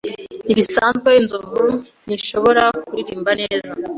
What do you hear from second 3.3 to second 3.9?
neza.